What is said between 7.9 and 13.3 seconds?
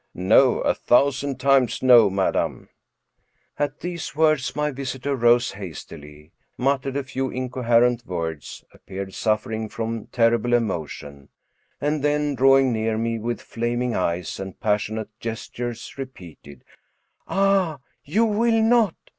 words, appeared suffering from terrible emotion, and then drawing near me